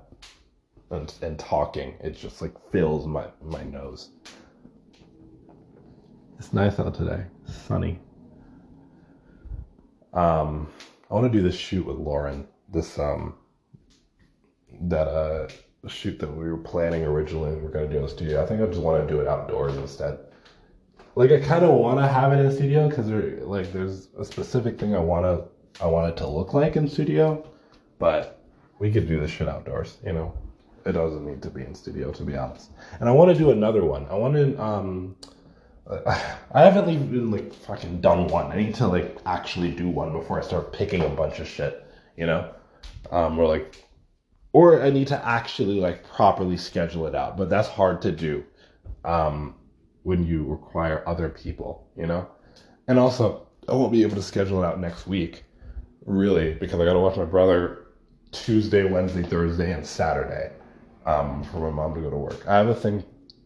and, 0.92 1.14
and 1.22 1.40
talking, 1.40 1.96
it 2.02 2.18
just 2.18 2.42
like 2.42 2.52
fills 2.70 3.08
my, 3.08 3.28
my 3.42 3.64
nose. 3.64 4.10
It's 6.38 6.52
nice 6.52 6.78
out 6.78 6.96
today. 6.96 7.24
sunny. 7.46 7.98
Um, 10.14 10.68
I 11.10 11.14
want 11.14 11.32
to 11.32 11.38
do 11.38 11.42
this 11.42 11.56
shoot 11.56 11.86
with 11.86 11.96
Lauren. 11.96 12.46
This 12.68 13.00
um, 13.00 13.36
that 14.82 15.08
uh 15.08 15.48
shoot 15.88 16.20
that 16.20 16.30
we 16.30 16.52
were 16.52 16.58
planning 16.58 17.06
originally. 17.06 17.56
We 17.56 17.68
are 17.68 17.70
gonna 17.70 17.88
do 17.88 17.98
in 17.98 18.02
the 18.02 18.10
studio. 18.10 18.44
I 18.44 18.46
think 18.46 18.62
I 18.62 18.66
just 18.66 18.82
want 18.82 19.08
to 19.08 19.14
do 19.14 19.22
it 19.22 19.30
outdoors 19.30 19.78
instead. 19.78 20.20
Like 21.16 21.32
I 21.32 21.40
kind 21.40 21.64
of 21.64 21.74
want 21.76 22.00
to 22.00 22.08
have 22.08 22.34
it 22.34 22.40
in 22.40 22.50
the 22.50 22.54
studio 22.54 22.90
because 22.90 23.08
there, 23.08 23.46
like, 23.46 23.72
there's 23.72 24.10
a 24.20 24.26
specific 24.26 24.78
thing 24.78 24.94
I 24.94 25.00
want 25.00 25.24
to, 25.24 25.82
I 25.82 25.88
want 25.88 26.10
it 26.10 26.18
to 26.18 26.28
look 26.28 26.54
like 26.54 26.76
in 26.76 26.90
studio 26.90 27.50
but 28.00 28.42
we 28.80 28.92
could 28.92 29.08
do 29.08 29.20
this 29.20 29.32
shit 29.32 29.48
outdoors, 29.48 29.98
you 30.06 30.14
know. 30.14 30.34
It 30.86 30.92
doesn't 30.92 31.26
need 31.26 31.42
to 31.42 31.50
be 31.50 31.64
in 31.64 31.74
studio, 31.74 32.12
to 32.12 32.24
be 32.24 32.36
honest. 32.36 32.70
And 33.00 33.10
I 33.10 33.12
want 33.12 33.32
to 33.32 33.38
do 33.38 33.50
another 33.50 33.84
one. 33.84 34.06
I 34.06 34.14
want 34.16 34.36
to. 34.36 34.62
Um, 34.62 35.16
I 35.88 36.62
haven't 36.62 36.90
even 36.90 37.32
like 37.32 37.54
fucking 37.54 38.02
done 38.02 38.28
one. 38.28 38.52
I 38.52 38.56
need 38.56 38.76
to 38.76 38.88
like 38.88 39.18
actually 39.26 39.72
do 39.72 39.88
one 39.88 40.12
before 40.12 40.40
I 40.40 40.44
start 40.44 40.74
picking 40.74 41.02
a 41.02 41.10
bunch 41.10 41.40
of 41.40 41.48
shit, 41.48 41.86
you 42.18 42.26
know. 42.26 42.52
Um, 43.12 43.40
or 43.40 43.48
like, 43.48 43.84
or 44.52 44.84
I 44.84 44.90
need 44.90 45.08
to 45.08 45.26
actually 45.26 45.80
like 45.80 46.04
properly 46.08 46.58
schedule 46.58 47.08
it 47.08 47.16
out. 47.16 47.38
But 47.38 47.50
that's 47.50 47.68
hard 47.68 48.02
to 48.04 48.12
do, 48.12 48.44
um, 49.04 49.56
when 50.04 50.26
you 50.26 50.44
require 50.46 51.08
other 51.08 51.30
people, 51.30 51.88
you 51.98 52.06
know. 52.06 52.28
And 52.88 53.00
also, 53.00 53.48
I 53.68 53.74
won't 53.74 53.92
be 53.92 54.04
able 54.04 54.16
to 54.16 54.24
schedule 54.24 54.64
it 54.64 54.66
out 54.66 54.80
next 54.80 55.08
week, 55.08 55.44
really, 56.06 56.54
because 56.54 56.80
I 56.80 56.86
got 56.86 56.94
to 56.94 57.00
watch 57.00 57.18
my 57.18 57.26
brother 57.26 57.85
Tuesday, 58.32 58.84
Wednesday, 58.84 59.24
Thursday, 59.24 59.72
and 59.72 59.86
Saturday 59.86 60.52
um, 61.06 61.44
for 61.46 61.60
my 61.60 61.70
mom 61.70 61.96
to 61.96 62.02
go 62.02 62.10
to 62.10 62.18
work. 62.18 62.48
I 62.48 62.58
have 62.58 62.68
a 62.68 62.76
thing 62.76 63.04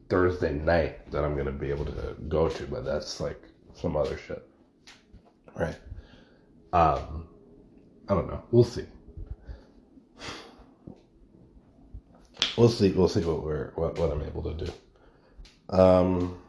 Thursday 0.09 0.53
night 0.53 1.09
that 1.11 1.23
I'm 1.23 1.35
gonna 1.37 1.51
be 1.51 1.69
able 1.69 1.85
to 1.85 2.15
go 2.27 2.49
to, 2.49 2.65
but 2.67 2.85
that's 2.85 3.19
like 3.19 3.41
some 3.73 3.95
other 3.95 4.17
shit, 4.17 4.47
right? 5.55 5.77
Um, 6.73 7.27
I 8.07 8.15
don't 8.15 8.27
know. 8.27 8.43
We'll 8.51 8.63
see. 8.63 8.85
We'll 12.57 12.69
see. 12.69 12.91
We'll 12.91 13.07
see 13.07 13.21
what 13.21 13.43
we're 13.43 13.71
what, 13.75 13.97
what 13.97 14.11
I'm 14.11 14.21
able 14.23 14.43
to 14.43 14.65
do. 14.65 14.71
Um, 15.69 16.39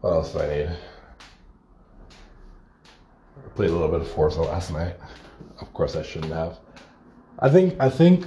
what 0.00 0.10
else 0.12 0.32
do 0.32 0.40
I 0.40 0.48
need? 0.48 0.70
Played 3.54 3.70
a 3.70 3.72
little 3.72 3.88
bit 3.88 4.00
of 4.00 4.10
Forza 4.10 4.42
last 4.42 4.72
night. 4.72 4.96
Of 5.60 5.72
course, 5.74 5.96
I 5.96 6.02
shouldn't 6.02 6.32
have. 6.32 6.58
I 7.38 7.48
think 7.48 7.76
I 7.80 7.88
think 7.90 8.26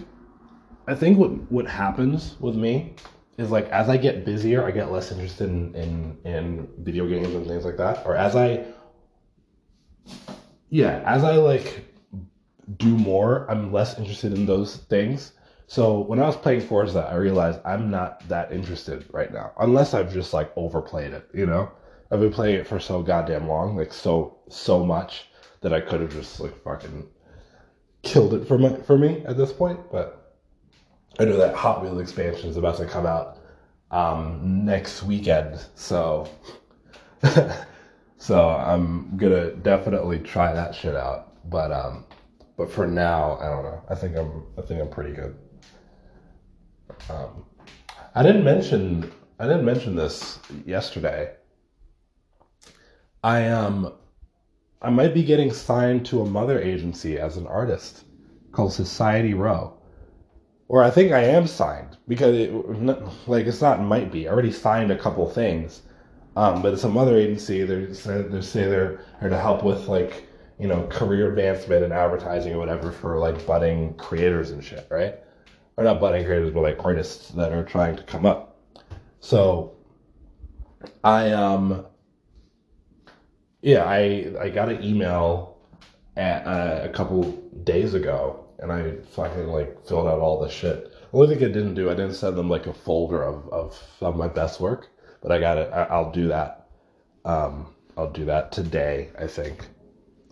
I 0.88 0.96
think 0.96 1.18
what 1.18 1.30
what 1.52 1.68
happens 1.68 2.36
with 2.40 2.56
me 2.56 2.96
is 3.38 3.52
like 3.52 3.68
as 3.70 3.90
I 3.90 3.98
get 3.98 4.26
busier, 4.26 4.66
I 4.66 4.72
get 4.72 4.92
less 4.92 5.12
interested 5.12 5.50
in 5.50 5.76
in, 5.76 6.18
in 6.24 6.68
video 6.80 7.08
games 7.08 7.34
and 7.34 7.46
things 7.48 7.66
like 7.66 7.78
that. 7.78 8.06
Or 8.06 8.16
as 8.16 8.36
I 8.36 8.66
yeah, 10.70 11.02
as 11.06 11.24
I 11.24 11.36
like 11.38 11.86
do 12.78 12.98
more, 12.98 13.50
I'm 13.50 13.72
less 13.72 13.98
interested 13.98 14.34
in 14.34 14.46
those 14.46 14.78
things. 14.78 15.34
So 15.68 16.00
when 16.02 16.20
I 16.20 16.28
was 16.28 16.36
playing 16.36 16.62
Forza, 16.62 17.08
I 17.10 17.16
realized 17.16 17.60
I'm 17.66 17.90
not 17.90 18.28
that 18.30 18.52
interested 18.52 19.06
right 19.12 19.34
now, 19.34 19.52
unless 19.60 19.94
I've 19.94 20.14
just 20.14 20.34
like 20.34 20.52
overplayed 20.56 21.14
it, 21.14 21.28
you 21.34 21.46
know. 21.46 21.72
I've 22.12 22.20
been 22.20 22.32
playing 22.32 22.60
it 22.60 22.68
for 22.68 22.80
so 22.80 23.02
goddamn 23.02 23.48
long, 23.48 23.76
like 23.76 23.92
so 23.94 24.38
so 24.50 24.86
much 24.86 25.28
that 25.62 25.74
I 25.74 25.82
could 25.82 26.02
have 26.02 26.12
just 26.12 26.40
like 26.40 26.56
fucking 26.64 27.08
killed 28.04 28.34
it 28.36 28.48
for 28.48 28.58
my 28.58 28.70
for 28.70 28.98
me 28.98 29.24
at 29.26 29.38
this 29.38 29.52
point. 29.52 29.80
But 29.92 30.36
I 31.20 31.26
know 31.26 31.38
that 31.38 31.56
Hot 31.56 31.82
Wheels 31.82 32.00
expansion 32.00 32.50
is 32.50 32.58
about 32.58 32.78
to 32.78 32.86
come 32.86 33.06
out 33.06 33.38
um, 33.90 34.66
next 34.66 35.04
weekend, 35.04 35.66
so 35.74 36.30
so 38.18 38.50
I'm 38.50 39.18
gonna 39.18 39.52
definitely 39.56 40.20
try 40.20 40.54
that 40.54 40.76
shit 40.76 40.96
out. 40.96 41.50
But 41.50 41.72
um, 41.72 42.06
but 42.56 42.72
for 42.72 42.86
now, 42.86 43.38
I 43.40 43.50
don't 43.50 43.64
know. 43.64 43.82
I 43.90 43.96
think 43.96 44.16
I'm 44.16 44.44
I 44.58 44.62
think 44.62 44.80
I'm 44.80 44.90
pretty 44.90 45.14
good. 45.14 45.36
Um, 47.10 47.46
I 48.14 48.22
didn't 48.22 48.44
mention 48.44 49.12
I 49.40 49.48
didn't 49.48 49.66
mention 49.66 49.96
this 49.96 50.38
yesterday 50.66 51.34
I 53.26 53.48
um 53.48 53.92
I 54.84 54.92
might 54.92 55.16
be 55.16 55.24
getting 55.24 55.52
signed 55.52 56.06
to 56.08 56.22
a 56.22 56.26
mother 56.28 56.62
agency 56.62 57.18
as 57.18 57.38
an 57.38 57.48
artist 57.48 58.04
called 58.52 58.72
Society 58.72 59.34
Row. 59.34 59.74
Or 60.68 60.84
I 60.84 60.92
think 60.92 61.12
I 61.12 61.24
am 61.24 61.48
signed 61.48 61.98
because 62.08 62.36
it, 62.36 62.54
like 63.28 63.48
it's 63.48 63.62
not 63.62 63.82
might 63.82 64.12
be. 64.12 64.28
I 64.28 64.32
already 64.32 64.52
signed 64.52 64.92
a 64.92 64.98
couple 64.98 65.28
things. 65.28 65.82
Um, 66.36 66.62
but 66.62 66.74
it's 66.74 66.84
a 66.84 66.90
mother 66.90 67.18
agency. 67.18 67.64
They're 67.64 67.88
they 67.88 68.42
say 68.42 68.66
they're, 68.68 69.00
they're 69.20 69.30
to 69.32 69.40
help 69.40 69.64
with 69.64 69.88
like 69.88 70.28
you 70.60 70.68
know 70.68 70.86
career 70.92 71.30
advancement 71.30 71.84
and 71.84 71.94
advertising 71.94 72.54
or 72.54 72.60
whatever 72.60 72.92
for 72.92 73.18
like 73.18 73.44
budding 73.48 73.96
creators 73.96 74.52
and 74.52 74.64
shit, 74.64 74.86
right? 74.92 75.16
Or 75.78 75.84
not 75.84 76.00
budding 76.00 76.26
creators, 76.26 76.54
but 76.54 76.62
like 76.62 76.86
artists 76.86 77.30
that 77.30 77.52
are 77.52 77.64
trying 77.64 77.96
to 77.96 78.04
come 78.04 78.28
up. 78.28 78.60
So 79.20 79.74
I 81.04 81.32
um 81.32 81.88
yeah 83.66 83.84
I 83.84 84.34
I 84.40 84.50
got 84.50 84.70
an 84.70 84.84
email 84.84 85.58
at, 86.16 86.46
uh, 86.46 86.82
a 86.84 86.90
couple 86.90 87.24
days 87.64 87.94
ago 87.94 88.46
and 88.60 88.72
I 88.72 88.96
fucking 89.12 89.48
like 89.48 89.86
filled 89.86 90.08
out 90.08 90.20
all 90.20 90.40
the 90.40 90.50
shit. 90.50 90.94
Only 91.12 91.36
thing 91.36 91.44
I 91.44 91.52
didn't 91.52 91.76
do, 91.76 91.90
I 91.90 91.94
didn't 91.94 92.14
send 92.14 92.38
them 92.38 92.50
like 92.50 92.68
a 92.68 92.74
folder 92.74 93.24
of 93.24 93.50
of, 93.50 93.70
of 94.02 94.16
my 94.16 94.30
best 94.30 94.62
work 94.62 94.90
but 95.26 95.32
I 95.32 95.40
got 95.40 95.58
it. 95.58 95.72
I'll 95.74 96.12
do 96.12 96.28
that. 96.28 96.68
Um, 97.26 97.74
I'll 97.98 98.12
do 98.12 98.26
that 98.26 98.52
today. 98.52 99.10
I 99.18 99.26
think. 99.26 99.68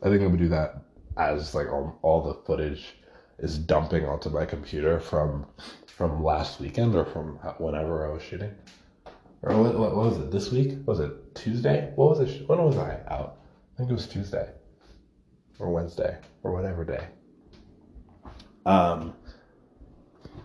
I 0.03 0.09
think 0.09 0.21
I'm 0.21 0.27
gonna 0.27 0.37
do 0.37 0.49
that 0.49 0.83
as 1.17 1.55
like 1.55 1.67
all, 1.67 1.97
all 2.03 2.21
the 2.21 2.35
footage 2.45 2.93
is 3.39 3.57
dumping 3.57 4.05
onto 4.05 4.29
my 4.29 4.45
computer 4.45 4.99
from 4.99 5.47
from 5.87 6.23
last 6.23 6.59
weekend 6.59 6.93
or 6.93 7.05
from 7.05 7.39
whenever 7.57 8.07
I 8.07 8.13
was 8.13 8.21
shooting. 8.21 8.53
Or 9.43 9.61
what, 9.61 9.77
what, 9.77 9.95
was 9.95 10.17
it? 10.19 10.31
This 10.31 10.51
week? 10.51 10.77
Was 10.85 11.01
it 11.01 11.35
Tuesday? 11.35 11.91
What 11.95 12.09
was 12.11 12.21
it? 12.21 12.47
When 12.47 12.63
was 12.63 12.77
I 12.77 12.97
out? 13.07 13.39
I 13.73 13.77
think 13.77 13.89
it 13.89 13.93
was 13.93 14.07
Tuesday 14.07 14.49
or 15.59 15.69
Wednesday 15.69 16.17
or 16.43 16.53
whatever 16.53 16.85
day. 16.85 17.07
Um. 18.65 19.13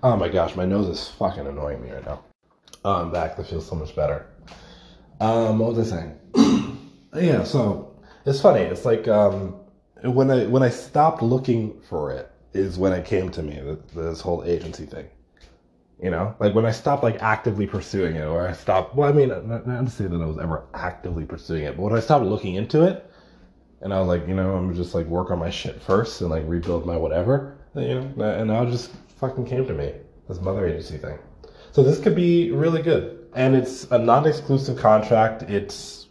Oh 0.02 0.16
my 0.16 0.28
gosh, 0.28 0.56
my 0.56 0.64
nose 0.64 0.88
is 0.88 1.08
fucking 1.10 1.46
annoying 1.46 1.82
me 1.82 1.92
right 1.92 2.04
now. 2.04 2.24
Oh, 2.84 2.94
I'm 2.94 3.12
back. 3.12 3.36
That 3.36 3.46
feels 3.46 3.68
so 3.68 3.76
much 3.76 3.94
better. 3.94 4.26
Um, 5.20 5.58
what 5.58 5.74
was 5.74 5.92
I 5.92 5.96
saying? 5.96 6.80
yeah, 7.14 7.44
so 7.44 8.00
it's 8.26 8.40
funny. 8.40 8.60
It's 8.62 8.84
like 8.84 9.06
um, 9.06 9.54
when 10.02 10.30
I 10.30 10.46
when 10.46 10.62
I 10.64 10.70
stopped 10.70 11.22
looking 11.22 11.80
for 11.88 12.10
it 12.10 12.30
is 12.52 12.78
when 12.78 12.92
it 12.92 13.04
came 13.04 13.30
to 13.30 13.42
me 13.42 13.60
this 13.94 14.20
whole 14.20 14.42
agency 14.44 14.86
thing. 14.86 15.08
You 16.02 16.10
know, 16.10 16.34
like 16.38 16.54
when 16.54 16.64
I 16.64 16.70
stopped 16.70 17.02
like 17.02 17.20
actively 17.22 17.66
pursuing 17.66 18.16
it, 18.16 18.24
or 18.24 18.46
I 18.46 18.52
stopped. 18.52 18.94
Well, 18.94 19.08
I 19.08 19.12
mean, 19.12 19.28
not, 19.28 19.66
not 19.66 19.84
to 19.84 19.90
say 19.90 20.06
that 20.06 20.20
I 20.20 20.26
was 20.26 20.38
ever 20.38 20.64
actively 20.74 21.24
pursuing 21.24 21.64
it, 21.64 21.76
but 21.76 21.82
when 21.82 21.92
I 21.92 22.00
stopped 22.00 22.24
looking 22.24 22.54
into 22.54 22.84
it, 22.84 23.10
and 23.80 23.92
I 23.92 23.98
was 23.98 24.08
like, 24.08 24.28
you 24.28 24.34
know, 24.34 24.54
I'm 24.54 24.74
just 24.74 24.94
like 24.94 25.06
work 25.06 25.30
on 25.30 25.38
my 25.38 25.50
shit 25.50 25.82
first 25.82 26.20
and 26.20 26.30
like 26.30 26.44
rebuild 26.46 26.86
my 26.86 26.96
whatever, 26.96 27.58
you 27.74 28.12
know, 28.16 28.30
and 28.30 28.48
now 28.48 28.64
just 28.64 28.92
fucking 29.18 29.46
came 29.46 29.66
to 29.66 29.74
me 29.74 29.92
this 30.28 30.40
mother 30.40 30.66
agency 30.66 30.98
thing. 30.98 31.18
So 31.72 31.82
this 31.82 31.98
could 32.00 32.14
be 32.14 32.50
really 32.52 32.82
good 32.82 33.18
and 33.34 33.54
it's 33.54 33.84
a 33.90 33.98
non-exclusive 33.98 34.76
contract. 34.76 35.42
It's 35.42 36.08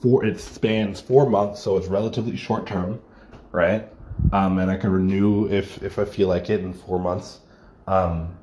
four. 0.00 0.24
It 0.24 0.40
spans 0.40 1.00
four 1.00 1.28
months, 1.28 1.60
so 1.60 1.76
it's 1.76 1.88
relatively 1.88 2.36
short 2.36 2.66
term, 2.66 3.00
right? 3.52 3.88
Um, 4.32 4.58
and 4.58 4.70
I 4.70 4.76
can 4.76 4.90
renew 4.90 5.48
if 5.50 5.82
if 5.82 5.98
I 5.98 6.04
feel 6.04 6.28
like 6.28 6.50
it 6.50 6.60
in 6.60 6.72
four 6.72 6.98
months. 6.98 7.40
Um, 7.86 8.36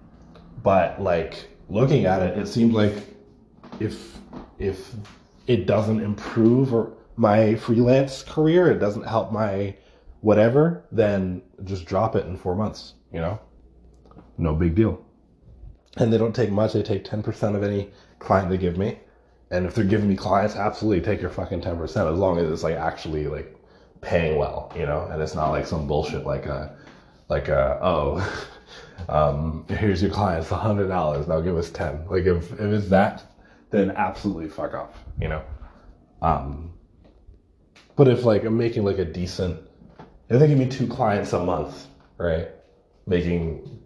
but 0.64 1.02
like 1.02 1.48
looking 1.70 2.06
at 2.06 2.22
it, 2.22 2.38
it 2.38 2.48
seems 2.48 2.74
like 2.74 2.94
if 3.80 4.18
if 4.60 4.96
it 5.48 5.66
doesn't 5.66 6.02
improve 6.02 6.74
or 6.74 6.94
my 7.18 7.56
freelance 7.56 8.24
career, 8.24 8.72
it 8.72 8.80
doesn't 8.80 9.08
help 9.08 9.32
my 9.32 9.76
whatever, 10.22 10.86
then 10.92 11.42
just 11.64 11.86
drop 11.86 12.16
it 12.16 12.26
in 12.26 12.38
four 12.38 12.56
months. 12.56 12.94
You 13.14 13.22
know, 13.22 13.40
no 14.38 14.56
big 14.56 14.76
deal. 14.76 15.04
And 15.98 16.12
they 16.12 16.18
don't 16.18 16.36
take 16.36 16.52
much; 16.52 16.74
they 16.74 16.84
take 16.84 17.04
ten 17.06 17.24
percent 17.24 17.56
of 17.56 17.64
any 17.64 17.92
client 18.20 18.50
they 18.50 18.58
give 18.58 18.78
me. 18.78 19.00
And 19.52 19.66
if 19.66 19.76
they're 19.76 19.86
giving 19.86 20.10
me 20.10 20.16
clients, 20.16 20.56
absolutely 20.56 21.02
take 21.06 21.22
your 21.22 21.30
fucking 21.30 21.62
10% 21.62 21.82
as 21.82 22.20
long 22.20 22.40
as 22.40 22.50
it's 22.50 22.64
like 22.64 22.76
actually 22.76 23.28
like 23.28 23.56
paying 24.02 24.38
well, 24.38 24.72
you 24.76 24.86
know, 24.86 25.08
and 25.12 25.22
it's 25.22 25.36
not 25.36 25.52
like 25.52 25.68
some 25.68 25.88
bullshit 25.88 26.26
like 26.26 26.46
a, 26.46 26.76
like 27.30 27.48
a, 27.48 27.80
oh, 27.82 28.48
um, 29.10 29.66
here's 29.70 30.02
your 30.02 30.12
clients, 30.12 30.52
a 30.52 30.56
hundred 30.56 30.88
dollars, 30.88 31.28
now 31.28 31.42
give 31.42 31.58
us 31.58 31.70
10. 31.70 32.08
Like 32.08 32.26
if, 32.26 32.52
if 32.54 32.60
it's 32.60 32.90
that, 32.90 33.24
then 33.72 33.92
absolutely 33.92 34.50
fuck 34.50 34.74
off, 34.74 35.04
you 35.20 35.28
know? 35.28 35.44
Um, 36.22 36.74
but 37.96 38.08
if 38.08 38.24
like 38.24 38.44
I'm 38.44 38.58
making 38.58 38.84
like 38.84 39.00
a 39.00 39.06
decent, 39.06 39.62
if 40.30 40.40
they 40.40 40.48
give 40.48 40.58
me 40.58 40.68
two 40.68 40.88
clients 40.88 41.34
a 41.34 41.44
month, 41.44 41.88
right? 42.18 42.50
Making 43.08 43.82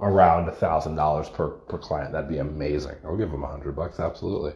around 0.00 0.48
a 0.48 0.52
thousand 0.52 0.96
dollars 0.96 1.28
per 1.28 1.48
per 1.48 1.78
client. 1.78 2.12
That'd 2.12 2.28
be 2.28 2.38
amazing. 2.38 2.96
I'll 3.04 3.16
give 3.16 3.30
them 3.30 3.44
a 3.44 3.48
hundred 3.48 3.76
bucks, 3.76 3.98
absolutely. 3.98 4.52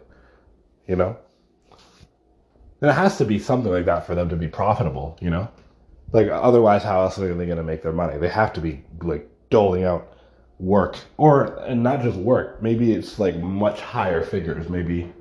You 0.86 0.96
know, 0.96 1.16
and 2.80 2.90
it 2.90 2.94
has 2.94 3.18
to 3.18 3.24
be 3.24 3.38
something 3.38 3.70
like 3.70 3.86
that 3.86 4.06
for 4.06 4.14
them 4.14 4.28
to 4.28 4.36
be 4.36 4.48
profitable. 4.48 5.16
You 5.20 5.30
know, 5.30 5.48
like 6.12 6.28
otherwise, 6.28 6.82
how 6.82 7.02
else 7.02 7.18
are 7.18 7.34
they 7.34 7.46
going 7.46 7.58
to 7.58 7.62
make 7.62 7.82
their 7.82 7.92
money? 7.92 8.18
They 8.18 8.28
have 8.28 8.52
to 8.54 8.60
be 8.60 8.84
like 9.02 9.28
doling 9.50 9.84
out 9.84 10.16
work, 10.58 10.98
or 11.16 11.56
and 11.66 11.82
not 11.82 12.02
just 12.02 12.16
work. 12.18 12.62
Maybe 12.62 12.92
it's 12.92 13.18
like 13.18 13.36
much 13.38 13.80
higher 13.80 14.22
figures. 14.22 14.68
Maybe 14.68 15.12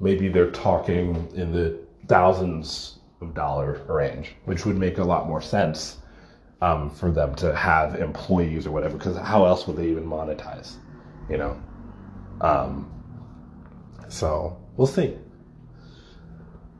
maybe 0.00 0.28
they're 0.28 0.50
talking 0.50 1.28
in 1.34 1.52
the 1.52 1.78
thousands 2.06 2.98
of 3.20 3.34
dollar 3.34 3.82
range, 3.88 4.34
which 4.44 4.64
would 4.66 4.76
make 4.78 4.98
a 4.98 5.04
lot 5.04 5.26
more 5.26 5.42
sense 5.42 5.98
um, 6.62 6.90
for 6.90 7.10
them 7.10 7.34
to 7.36 7.54
have 7.54 7.94
employees 7.96 8.66
or 8.66 8.70
whatever, 8.70 8.96
because 8.96 9.16
how 9.16 9.44
else 9.44 9.66
would 9.66 9.76
they 9.76 9.88
even 9.88 10.04
monetize? 10.04 10.76
You 11.28 11.38
know. 11.38 11.62
Um, 12.40 12.90
so 14.08 14.58
we'll 14.76 14.86
see. 14.86 15.16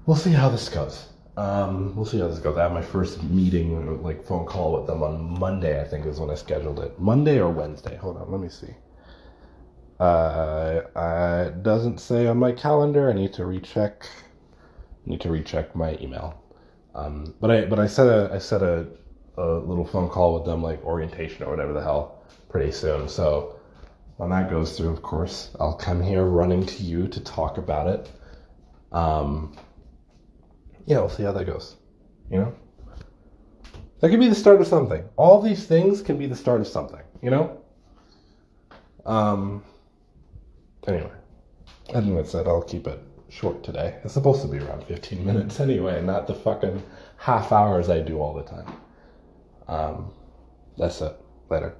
We'll 0.06 0.16
see 0.16 0.32
how 0.32 0.48
this 0.48 0.68
goes. 0.68 1.06
Um, 1.36 1.94
we'll 1.96 2.04
see 2.04 2.18
how 2.18 2.28
this 2.28 2.38
goes. 2.38 2.58
I 2.58 2.62
have 2.62 2.72
my 2.72 2.82
first 2.82 3.22
meeting, 3.22 4.02
like 4.02 4.24
phone 4.26 4.46
call 4.46 4.72
with 4.72 4.86
them 4.86 5.02
on 5.02 5.38
Monday. 5.38 5.80
I 5.80 5.84
think 5.84 6.06
is 6.06 6.20
when 6.20 6.30
I 6.30 6.34
scheduled 6.34 6.80
it. 6.80 7.00
Monday 7.00 7.38
or 7.38 7.50
Wednesday. 7.50 7.96
Hold 7.96 8.16
on, 8.18 8.30
let 8.30 8.40
me 8.40 8.48
see. 8.48 8.74
Uh, 9.98 10.82
it 11.48 11.62
doesn't 11.62 12.00
say 12.00 12.26
on 12.26 12.38
my 12.38 12.52
calendar. 12.52 13.10
I 13.10 13.12
need 13.12 13.32
to 13.34 13.44
recheck. 13.46 14.06
I 15.06 15.10
Need 15.10 15.20
to 15.22 15.30
recheck 15.30 15.74
my 15.76 15.96
email. 16.00 16.42
Um, 16.94 17.34
but 17.40 17.50
I 17.50 17.64
but 17.66 17.78
I 17.78 17.86
set 17.86 18.06
a 18.06 18.30
I 18.32 18.38
set 18.38 18.62
a 18.62 18.88
a 19.36 19.46
little 19.46 19.84
phone 19.84 20.08
call 20.08 20.34
with 20.34 20.44
them, 20.44 20.62
like 20.62 20.84
orientation 20.84 21.44
or 21.44 21.50
whatever 21.50 21.72
the 21.72 21.82
hell, 21.82 22.24
pretty 22.48 22.72
soon. 22.72 23.08
So 23.08 23.58
when 24.16 24.30
that 24.30 24.50
goes 24.50 24.76
through, 24.76 24.90
of 24.90 25.02
course, 25.02 25.54
I'll 25.60 25.76
come 25.76 26.02
here 26.02 26.24
running 26.24 26.66
to 26.66 26.82
you 26.82 27.08
to 27.08 27.20
talk 27.20 27.58
about 27.58 27.86
it. 27.86 28.10
Um, 28.92 29.56
yeah, 30.90 30.98
we'll 30.98 31.08
see 31.08 31.22
how 31.22 31.30
that 31.30 31.44
goes. 31.44 31.76
You 32.32 32.38
know, 32.38 32.54
that 34.00 34.10
could 34.10 34.18
be 34.18 34.28
the 34.28 34.34
start 34.34 34.60
of 34.60 34.66
something. 34.66 35.04
All 35.16 35.40
these 35.40 35.64
things 35.64 36.02
can 36.02 36.18
be 36.18 36.26
the 36.26 36.34
start 36.34 36.60
of 36.60 36.66
something. 36.66 37.02
You 37.22 37.30
know. 37.30 37.60
Um. 39.06 39.62
Anyway, 40.88 41.12
I 41.90 42.00
think 42.00 42.16
that's 42.16 42.34
it. 42.34 42.48
I'll 42.48 42.62
keep 42.62 42.88
it 42.88 43.00
short 43.28 43.62
today. 43.62 44.00
It's 44.02 44.14
supposed 44.14 44.42
to 44.42 44.48
be 44.48 44.58
around 44.58 44.82
15 44.84 45.24
minutes 45.24 45.60
anyway, 45.60 46.02
not 46.02 46.26
the 46.26 46.34
fucking 46.34 46.82
half 47.18 47.52
hours 47.52 47.88
I 47.88 48.00
do 48.00 48.18
all 48.18 48.34
the 48.34 48.42
time. 48.42 48.72
Um, 49.68 50.12
that's 50.76 51.00
it. 51.02 51.14
Later. 51.50 51.76